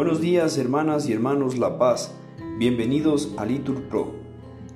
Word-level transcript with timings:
Buenos 0.00 0.22
días 0.22 0.56
hermanas 0.56 1.06
y 1.06 1.12
hermanos 1.12 1.58
La 1.58 1.76
Paz, 1.76 2.14
bienvenidos 2.56 3.34
a 3.36 3.44
Litur 3.44 3.82
Pro. 3.82 4.14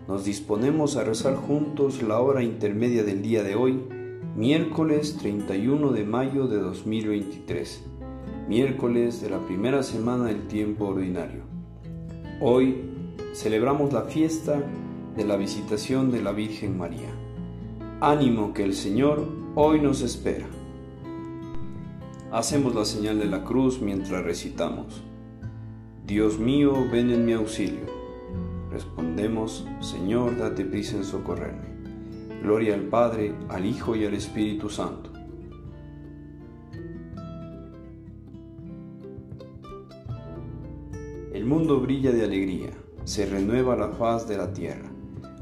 Nos 0.07 0.27
disponemos 0.27 0.99
a 0.99 1.05
rezar 1.05 1.35
juntos 1.35 2.03
la 2.03 2.21
hora 2.21 2.43
intermedia 2.43 3.05
del 3.05 3.23
día 3.23 3.43
de 3.43 3.55
hoy, 3.55 3.83
miércoles 4.37 5.17
31 5.17 5.93
de 5.93 6.05
mayo 6.05 6.47
de 6.47 6.59
2023, 6.59 7.85
miércoles 8.51 9.23
de 9.23 9.31
la 9.31 9.39
primera 9.39 9.83
semana 9.83 10.27
del 10.27 10.47
tiempo 10.47 10.89
ordinario. 10.89 11.45
Hoy 12.43 12.83
celebramos 13.33 13.95
la 13.95 14.03
fiesta 14.03 14.63
de 15.17 15.25
la 15.25 15.37
visitación 15.37 16.13
de 16.13 16.21
la 16.21 16.33
Virgen 16.33 16.77
María. 16.77 17.09
Ánimo 18.03 18.53
que 18.53 18.63
el 18.63 18.75
Señor 18.75 19.27
hoy 19.55 19.81
nos 19.81 20.03
espera. 20.03 20.49
Hacemos 22.31 22.75
la 22.75 22.85
señal 22.85 23.19
de 23.19 23.25
la 23.25 23.43
cruz 23.43 23.81
mientras 23.81 24.23
recitamos. 24.23 25.03
Dios 26.07 26.39
mío, 26.39 26.87
ven 26.91 27.11
en 27.11 27.25
mi 27.25 27.33
auxilio. 27.33 27.87
Respondemos, 28.71 29.67
Señor, 29.81 30.37
date 30.37 30.65
prisa 30.65 30.97
en 30.97 31.05
socorrerme. 31.05 31.69
Gloria 32.43 32.75
al 32.75 32.83
Padre, 32.83 33.35
al 33.49 33.65
Hijo 33.65 33.97
y 33.97 34.05
al 34.05 34.15
Espíritu 34.15 34.69
Santo. 34.69 35.11
El 41.33 41.45
mundo 41.45 41.81
brilla 41.81 42.13
de 42.13 42.25
alegría, 42.25 42.71
se 43.05 43.27
renueva 43.27 43.77
la 43.77 43.89
faz 43.89 44.29
de 44.29 44.37
la 44.37 44.53
tierra. 44.53 44.91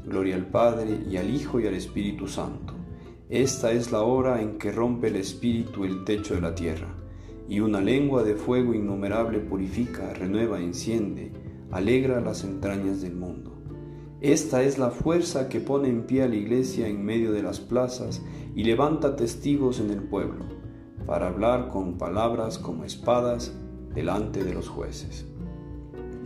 Gloria 0.05 0.35
al 0.35 0.47
Padre 0.47 1.01
y 1.09 1.17
al 1.17 1.29
Hijo 1.29 1.59
y 1.59 1.67
al 1.67 1.75
Espíritu 1.75 2.27
Santo 2.27 2.73
esta 3.33 3.71
es 3.71 3.91
la 3.91 4.03
hora 4.03 4.43
en 4.43 4.59
que 4.59 4.71
rompe 4.71 5.07
el 5.07 5.15
espíritu 5.15 5.85
el 5.85 6.03
techo 6.03 6.35
de 6.35 6.41
la 6.41 6.53
tierra, 6.53 6.93
y 7.47 7.59
una 7.59 7.81
lengua 7.81 8.23
de 8.23 8.35
fuego 8.35 8.73
innumerable 8.73 9.39
purifica, 9.39 10.13
renueva, 10.13 10.59
enciende, 10.59 11.31
alegra 11.71 12.21
las 12.21 12.43
entrañas 12.43 13.01
del 13.01 13.15
mundo. 13.15 13.51
Esta 14.21 14.63
es 14.63 14.77
la 14.77 14.89
fuerza 14.89 15.49
que 15.49 15.59
pone 15.59 15.89
en 15.89 16.03
pie 16.03 16.23
a 16.23 16.27
la 16.27 16.35
iglesia 16.35 16.87
en 16.87 17.03
medio 17.03 17.31
de 17.31 17.43
las 17.43 17.59
plazas 17.59 18.21
y 18.55 18.63
levanta 18.63 19.15
testigos 19.15 19.79
en 19.79 19.89
el 19.89 20.03
pueblo, 20.03 20.45
para 21.05 21.27
hablar 21.27 21.69
con 21.69 21.97
palabras 21.97 22.57
como 22.57 22.85
espadas 22.85 23.53
delante 23.93 24.43
de 24.43 24.53
los 24.53 24.69
jueces. 24.69 25.25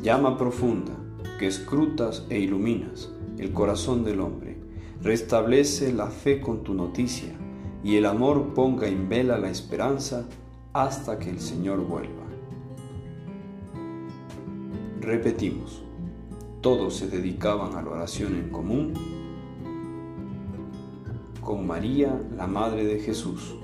Llama 0.02 0.38
profunda, 0.38 0.94
que 1.40 1.48
escrutas 1.48 2.26
e 2.30 2.40
iluminas 2.40 3.12
el 3.38 3.52
corazón 3.52 4.04
del 4.04 4.20
hombre 4.20 4.58
Restablece 5.02 5.94
la 5.94 6.08
fe 6.08 6.42
con 6.42 6.64
tu 6.64 6.74
noticia 6.74 7.34
y 7.84 7.98
el 7.98 8.06
amor 8.06 8.54
ponga 8.54 8.88
en 8.88 9.08
vela 9.08 9.38
la 9.38 9.50
esperanza 9.50 10.26
hasta 10.74 11.18
que 11.20 11.30
el 11.30 11.40
Señor 11.40 11.80
vuelva. 11.86 12.26
Repetimos, 15.02 15.84
todos 16.62 16.96
se 16.96 17.08
dedicaban 17.08 17.76
a 17.76 17.82
la 17.82 17.90
oración 17.90 18.36
en 18.36 18.50
común 18.50 18.94
con 21.48 21.66
María, 21.66 22.22
la 22.36 22.46
Madre 22.46 22.84
de 22.84 23.00
Jesús. 23.00 23.56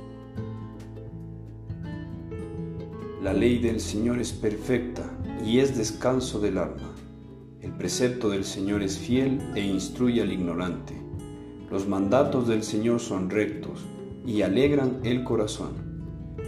La 3.21 3.33
ley 3.33 3.59
del 3.59 3.81
Señor 3.81 4.19
es 4.19 4.31
perfecta 4.31 5.03
y 5.45 5.59
es 5.59 5.77
descanso 5.77 6.39
del 6.39 6.59
alma. 6.59 6.95
El 7.59 7.73
precepto 7.73 8.29
del 8.29 8.45
Señor 8.45 8.83
es 8.83 8.97
fiel 8.97 9.41
e 9.55 9.59
instruye 9.59 10.21
al 10.21 10.31
ignorante. 10.31 10.93
Los 11.69 11.85
mandatos 11.85 12.47
del 12.47 12.63
Señor 12.63 13.01
son 13.01 13.29
rectos 13.29 13.81
y 14.25 14.43
alegran 14.43 15.01
el 15.03 15.25
corazón. 15.25 15.82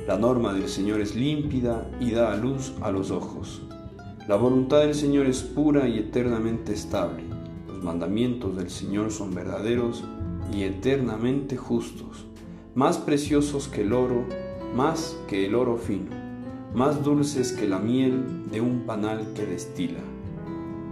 La 0.08 0.18
norma 0.18 0.54
del 0.54 0.68
Señor 0.68 1.02
es 1.02 1.16
límpida 1.16 1.90
y 2.00 2.12
da 2.12 2.34
a 2.34 2.38
luz 2.38 2.74
a 2.82 2.92
los 2.92 3.12
ojos. 3.12 3.62
La 4.28 4.36
voluntad 4.36 4.80
del 4.80 4.96
Señor 4.96 5.26
es 5.26 5.42
pura 5.42 5.88
y 5.88 6.00
eternamente 6.00 6.74
estable. 6.74 7.24
Los 7.68 7.84
mandamientos 7.84 8.56
del 8.56 8.70
Señor 8.70 9.12
son 9.12 9.34
verdaderos 9.34 10.04
y 10.54 10.64
eternamente 10.64 11.58
justos, 11.58 12.26
más 12.74 12.98
preciosos 12.98 13.68
que 13.68 13.82
el 13.82 13.94
oro, 13.94 14.26
más 14.76 15.18
que 15.28 15.46
el 15.46 15.56
oro 15.56 15.78
fino, 15.78 16.12
más 16.74 17.04
dulces 17.04 17.52
que 17.52 17.68
la 17.68 17.80
miel 17.80 18.50
de 18.52 18.62
un 18.62 18.82
panal 18.86 19.34
que 19.34 19.46
destila. 19.46 20.02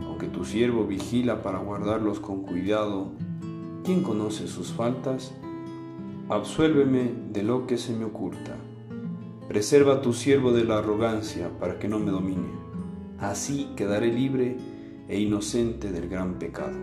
Aunque 0.04 0.28
tu 0.28 0.46
siervo 0.46 0.86
vigila 0.86 1.42
para 1.42 1.60
guardarlos 1.60 2.20
con 2.20 2.44
cuidado, 2.44 3.12
¿Quién 3.84 4.02
conoce 4.02 4.48
sus 4.48 4.72
faltas? 4.72 5.34
Absuélveme 6.30 7.12
de 7.34 7.44
lo 7.44 7.68
que 7.68 7.78
se 7.78 7.94
me 7.94 8.06
oculta. 8.06 8.56
Preserva 9.54 9.94
a 9.94 10.02
tu 10.02 10.14
siervo 10.14 10.52
de 10.52 10.64
la 10.64 10.80
arrogancia 10.80 11.48
para 11.60 11.78
que 11.78 11.88
no 11.88 12.00
me 12.00 12.10
domine. 12.10 12.50
Así 13.20 13.70
quedaré 13.76 14.12
libre 14.12 14.58
e 15.08 15.20
inocente 15.20 15.92
del 15.92 16.10
gran 16.10 16.40
pecado. 16.40 16.76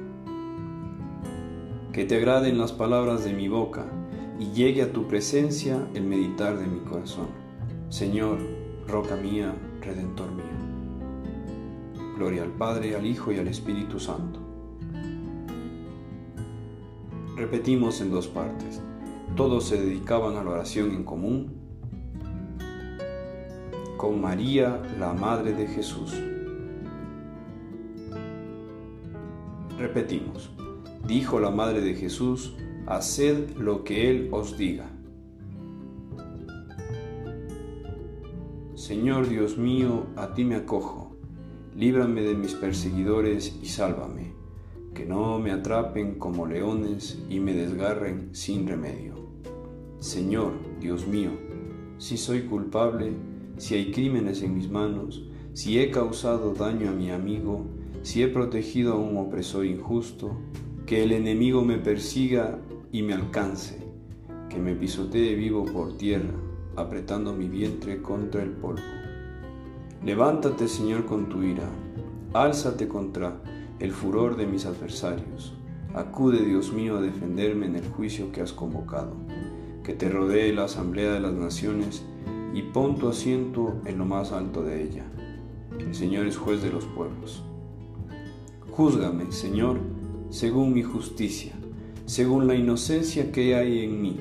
Que 1.93 2.05
te 2.05 2.15
agraden 2.15 2.59
las 2.59 2.71
palabras 2.71 3.25
de 3.25 3.33
mi 3.33 3.49
boca 3.49 3.87
y 4.39 4.53
llegue 4.53 4.83
a 4.83 4.93
tu 4.93 5.09
presencia 5.09 5.85
el 5.95 6.05
meditar 6.05 6.61
de 6.61 6.69
mi 6.69 6.79
corazón. 6.79 7.27
Señor, 7.89 8.39
roca 8.87 9.17
mía, 9.17 9.53
redentor 9.81 10.31
mío. 10.31 10.45
Gloria 12.17 12.45
al 12.45 12.53
Padre, 12.53 12.95
al 12.95 13.05
Hijo 13.05 13.33
y 13.33 13.39
al 13.39 13.49
Espíritu 13.49 13.99
Santo 13.99 14.39
Repetimos 17.35 18.01
en 18.01 18.13
dos 18.13 18.29
partes. 18.29 18.81
Todos 19.35 19.65
se 19.65 19.83
dedicaban 19.83 20.37
a 20.37 20.45
la 20.45 20.51
oración 20.51 20.93
en 20.93 21.03
común 21.03 21.60
con 24.01 24.19
María, 24.19 24.81
la 24.99 25.13
Madre 25.13 25.53
de 25.53 25.67
Jesús. 25.67 26.19
Repetimos. 29.77 30.51
Dijo 31.07 31.39
la 31.39 31.51
Madre 31.51 31.83
de 31.83 31.93
Jesús, 31.93 32.57
haced 32.87 33.51
lo 33.59 33.85
que 33.85 34.09
Él 34.09 34.31
os 34.33 34.57
diga. 34.57 34.87
Señor 38.75 39.29
Dios 39.29 39.59
mío, 39.59 40.07
a 40.17 40.33
ti 40.33 40.45
me 40.45 40.57
acojo, 40.57 41.15
líbrame 41.77 42.23
de 42.23 42.35
mis 42.35 42.55
perseguidores 42.55 43.55
y 43.63 43.67
sálvame 43.67 44.33
que 44.95 45.05
no 45.05 45.39
me 45.39 45.53
atrapen 45.53 46.19
como 46.19 46.47
leones 46.47 47.23
y 47.29 47.39
me 47.39 47.53
desgarren 47.53 48.35
sin 48.35 48.67
remedio. 48.67 49.29
Señor, 49.99 50.55
Dios 50.81 51.07
mío, 51.07 51.33
si 51.99 52.17
soy 52.17 52.45
culpable, 52.45 53.13
si 53.61 53.75
hay 53.75 53.93
crímenes 53.93 54.43
en 54.43 54.55
mis 54.55 54.71
manos, 54.71 55.23
si 55.53 55.79
he 55.79 55.91
causado 55.91 56.55
daño 56.55 56.89
a 56.89 56.93
mi 56.93 57.11
amigo, 57.11 57.67
si 58.01 58.23
he 58.23 58.29
protegido 58.29 58.95
a 58.95 58.97
un 58.97 59.19
opresor 59.19 59.67
injusto, 59.67 60.35
que 60.87 61.03
el 61.03 61.13
enemigo 61.13 61.63
me 61.63 61.77
persiga 61.77 62.59
y 62.91 63.03
me 63.03 63.13
alcance, 63.13 63.77
que 64.49 64.59
me 64.59 64.75
pisotee 64.75 65.35
vivo 65.35 65.67
por 65.67 65.99
tierra, 65.99 66.33
apretando 66.75 67.35
mi 67.35 67.49
vientre 67.49 68.01
contra 68.01 68.43
el 68.43 68.49
polvo. 68.49 68.81
Levántate, 70.07 70.67
Señor, 70.67 71.05
con 71.05 71.29
tu 71.29 71.43
ira, 71.43 71.69
álzate 72.33 72.89
contra 72.89 73.43
el 73.79 73.93
furor 73.93 74.39
de 74.39 74.47
mis 74.47 74.65
adversarios. 74.65 75.53
Acude, 75.93 76.47
Dios 76.47 76.73
mío, 76.73 76.97
a 76.97 77.03
defenderme 77.03 77.67
en 77.67 77.77
el 77.77 77.87
juicio 77.89 78.33
que 78.33 78.41
has 78.41 78.55
convocado. 78.55 79.13
Que 79.85 79.93
te 79.93 80.09
rodee 80.09 80.55
la 80.55 80.65
asamblea 80.65 81.13
de 81.13 81.21
las 81.21 81.35
naciones 81.35 82.07
y 82.55 82.63
pon 82.63 82.97
tu 82.97 83.09
asiento 83.09 83.81
en 83.85 83.99
lo 83.99 84.05
más 84.05 84.33
alto 84.33 84.63
de 84.63 84.83
ella. 84.83 85.05
El 85.79 85.95
Señor 85.95 86.27
es 86.27 86.37
juez 86.37 86.63
de 86.63 86.71
los 86.71 86.85
pueblos. 86.85 87.43
Júzgame, 88.71 89.31
Señor, 89.33 89.79
según 90.31 90.73
mi 90.73 90.83
justicia, 90.83 91.53
según 92.07 92.47
la 92.47 92.55
inocencia 92.55 93.33
que 93.33 93.55
hay 93.55 93.85
en 93.85 94.03
mí. 94.03 94.17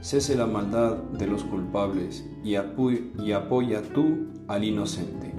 Cese 0.00 0.36
la 0.36 0.46
maldad 0.46 0.96
de 0.96 1.26
los 1.26 1.44
culpables 1.44 2.28
y, 2.42 2.54
apoya 2.56 3.82
tú 3.82 4.26
al 4.48 4.64
inocente 4.64 5.32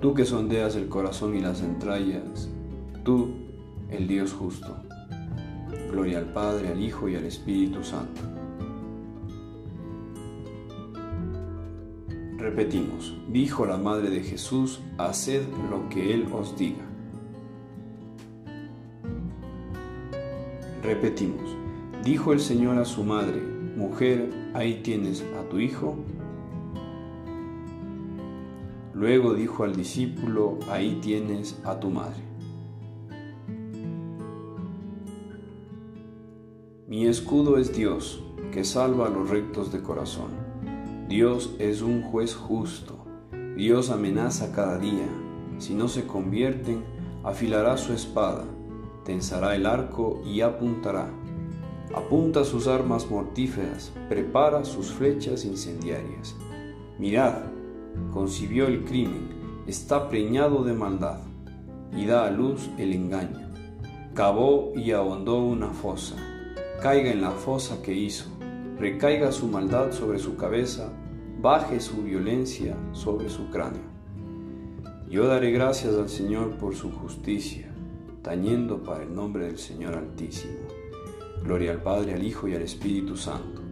tú 0.00 0.14
que 0.14 0.24
sondeas 0.24 0.76
el 0.76 0.88
corazón 0.88 1.36
y 1.36 1.40
las 1.40 1.60
entrañas, 1.62 2.48
tú, 3.04 3.34
el 3.90 4.06
Dios 4.06 4.32
justo. 4.32 4.76
Gloria 5.90 6.18
al 6.18 6.32
Padre, 6.32 6.68
al 6.68 6.80
Hijo 6.80 7.08
y 7.08 7.16
al 7.16 7.24
Espíritu 7.24 7.82
Santo. 7.82 8.37
Repetimos, 12.38 13.16
dijo 13.28 13.66
la 13.66 13.78
Madre 13.78 14.10
de 14.10 14.20
Jesús, 14.20 14.80
haced 14.96 15.42
lo 15.70 15.88
que 15.88 16.14
Él 16.14 16.28
os 16.32 16.56
diga. 16.56 16.84
Repetimos, 20.84 21.56
dijo 22.04 22.32
el 22.32 22.38
Señor 22.38 22.78
a 22.78 22.84
su 22.84 23.02
madre, 23.02 23.42
mujer, 23.76 24.30
ahí 24.54 24.82
tienes 24.84 25.24
a 25.36 25.48
tu 25.48 25.58
hijo. 25.58 25.96
Luego 28.94 29.34
dijo 29.34 29.64
al 29.64 29.74
discípulo, 29.74 30.60
ahí 30.70 31.00
tienes 31.02 31.58
a 31.64 31.80
tu 31.80 31.90
madre. 31.90 32.22
Mi 36.86 37.04
escudo 37.06 37.58
es 37.58 37.76
Dios, 37.76 38.22
que 38.52 38.62
salva 38.62 39.08
a 39.08 39.10
los 39.10 39.28
rectos 39.28 39.72
de 39.72 39.82
corazón. 39.82 40.47
Dios 41.08 41.54
es 41.58 41.80
un 41.80 42.02
juez 42.02 42.34
justo. 42.34 42.98
Dios 43.56 43.88
amenaza 43.88 44.52
cada 44.52 44.78
día. 44.78 45.08
Si 45.56 45.72
no 45.72 45.88
se 45.88 46.06
convierten, 46.06 46.84
afilará 47.24 47.78
su 47.78 47.94
espada, 47.94 48.44
tensará 49.06 49.56
el 49.56 49.64
arco 49.64 50.20
y 50.22 50.42
apuntará. 50.42 51.08
Apunta 51.94 52.44
sus 52.44 52.66
armas 52.66 53.10
mortíferas, 53.10 53.90
prepara 54.10 54.66
sus 54.66 54.92
flechas 54.92 55.46
incendiarias. 55.46 56.36
Mirad, 56.98 57.36
concibió 58.12 58.66
el 58.66 58.84
crimen, 58.84 59.30
está 59.66 60.10
preñado 60.10 60.62
de 60.62 60.74
maldad, 60.74 61.20
y 61.96 62.04
da 62.04 62.26
a 62.26 62.30
luz 62.30 62.68
el 62.76 62.92
engaño. 62.92 63.48
Cavó 64.12 64.74
y 64.76 64.90
ahondó 64.90 65.42
una 65.42 65.70
fosa, 65.70 66.16
caiga 66.82 67.10
en 67.10 67.22
la 67.22 67.30
fosa 67.30 67.80
que 67.80 67.94
hizo, 67.94 68.26
recaiga 68.78 69.32
su 69.32 69.48
maldad 69.48 69.92
sobre 69.92 70.18
su 70.18 70.36
cabeza, 70.36 70.92
baje 71.40 71.78
su 71.78 72.02
violencia 72.02 72.76
sobre 72.92 73.28
su 73.28 73.48
cráneo. 73.50 73.82
Yo 75.08 75.26
daré 75.26 75.52
gracias 75.52 75.94
al 75.94 76.08
Señor 76.08 76.56
por 76.58 76.74
su 76.74 76.90
justicia, 76.90 77.72
tañendo 78.22 78.82
para 78.82 79.04
el 79.04 79.14
nombre 79.14 79.46
del 79.46 79.58
Señor 79.58 79.94
Altísimo. 79.94 80.58
Gloria 81.44 81.70
al 81.70 81.82
Padre, 81.82 82.14
al 82.14 82.24
Hijo 82.24 82.48
y 82.48 82.54
al 82.54 82.62
Espíritu 82.62 83.16
Santo. 83.16 83.62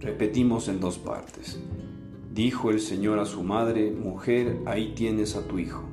Repetimos 0.00 0.68
en 0.68 0.80
dos 0.80 0.98
partes. 0.98 1.58
Dijo 2.34 2.70
el 2.70 2.80
Señor 2.80 3.20
a 3.20 3.24
su 3.24 3.44
madre, 3.44 3.92
Mujer, 3.92 4.60
ahí 4.66 4.92
tienes 4.94 5.36
a 5.36 5.46
tu 5.46 5.58
hijo. 5.58 5.84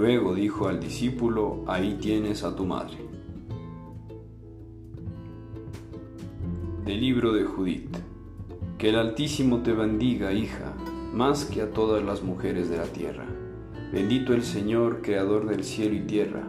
Luego 0.00 0.34
dijo 0.34 0.66
al 0.66 0.80
discípulo, 0.80 1.62
Ahí 1.66 1.98
tienes 2.00 2.42
a 2.42 2.56
tu 2.56 2.64
madre. 2.64 2.96
Del 6.86 6.98
libro 6.98 7.34
de 7.34 7.44
Judith. 7.44 7.94
Que 8.78 8.88
el 8.88 8.96
Altísimo 8.96 9.58
te 9.58 9.74
bendiga, 9.74 10.32
hija, 10.32 10.72
más 11.12 11.44
que 11.44 11.60
a 11.60 11.70
todas 11.70 12.02
las 12.02 12.22
mujeres 12.22 12.70
de 12.70 12.78
la 12.78 12.84
tierra. 12.84 13.26
Bendito 13.92 14.32
el 14.32 14.42
Señor, 14.42 15.02
Creador 15.02 15.46
del 15.46 15.64
cielo 15.64 15.94
y 15.94 16.00
tierra, 16.00 16.44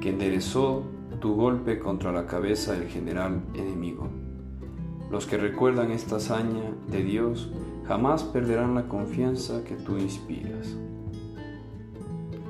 que 0.00 0.10
enderezó 0.10 0.82
tu 1.20 1.36
golpe 1.36 1.78
contra 1.78 2.10
la 2.10 2.26
cabeza 2.26 2.72
del 2.72 2.88
general 2.88 3.42
enemigo. 3.54 4.08
Los 5.08 5.24
que 5.26 5.38
recuerdan 5.38 5.92
esta 5.92 6.16
hazaña 6.16 6.74
de 6.90 7.04
Dios 7.04 7.48
jamás 7.86 8.24
perderán 8.24 8.74
la 8.74 8.88
confianza 8.88 9.62
que 9.62 9.76
tú 9.76 9.98
inspiras. 9.98 10.76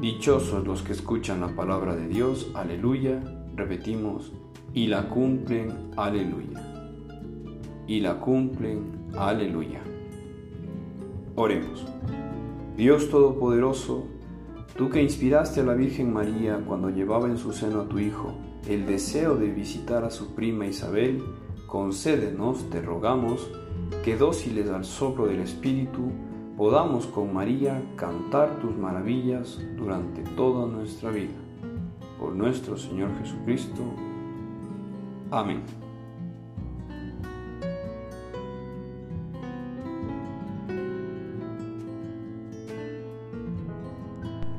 Dichosos 0.01 0.65
los 0.65 0.83
que 0.83 0.93
escuchan 0.93 1.41
la 1.41 1.49
palabra 1.49 1.97
de 1.97 2.07
Dios, 2.07 2.53
aleluya, 2.55 3.21
repetimos, 3.57 4.33
y 4.73 4.87
la 4.87 5.09
cumplen, 5.09 5.91
aleluya. 5.97 6.63
Y 7.89 7.99
la 7.99 8.21
cumplen, 8.21 9.09
aleluya. 9.17 9.81
Oremos. 11.35 11.85
Dios 12.77 13.11
Todopoderoso, 13.11 14.07
tú 14.77 14.89
que 14.89 15.03
inspiraste 15.03 15.63
a 15.63 15.65
la 15.65 15.75
Virgen 15.75 16.13
María 16.13 16.63
cuando 16.65 16.91
llevaba 16.91 17.27
en 17.27 17.37
su 17.37 17.53
seno 17.53 17.81
a 17.81 17.89
tu 17.89 17.99
Hijo, 17.99 18.35
el 18.69 18.87
deseo 18.87 19.35
de 19.35 19.51
visitar 19.51 20.05
a 20.05 20.11
su 20.11 20.33
prima 20.33 20.67
Isabel, 20.67 21.25
concédenos, 21.67 22.71
te 22.71 22.81
rogamos, 22.81 23.51
que 24.05 24.17
dóciles 24.17 24.71
al 24.71 24.85
soplo 24.85 25.27
del 25.27 25.41
Espíritu, 25.41 26.13
podamos 26.59 27.07
con 27.07 27.33
María 27.33 27.81
cantar 27.95 28.59
tus 28.61 28.77
maravillas 28.77 29.61
durante 29.77 30.23
toda 30.35 30.67
nuestra 30.67 31.11
vida. 31.11 31.37
Por 32.19 32.35
nuestro 32.35 32.77
Señor 32.77 33.17
Jesucristo. 33.21 33.81
Amén. 35.31 35.63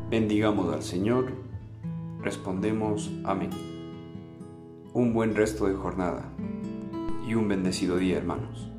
Bendigamos 0.09 0.73
al 0.73 0.81
Señor, 0.81 1.33
respondemos 2.21 3.11
amén 3.25 3.51
un 4.93 5.13
buen 5.13 5.35
resto 5.35 5.67
de 5.67 5.75
jornada 5.75 6.25
y 7.27 7.35
un 7.35 7.47
bendecido 7.47 7.97
día, 7.97 8.17
hermanos. 8.17 8.69